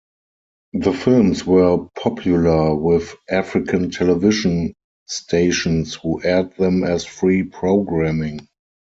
The 0.73 0.93
films 0.93 1.45
were 1.45 1.85
popular 2.01 2.73
with 2.73 3.13
African 3.29 3.91
television 3.91 4.73
stations, 5.05 5.93
who 5.93 6.23
aired 6.23 6.55
them 6.57 6.83
as 6.83 7.05
free 7.05 7.43
programming. 7.43 8.47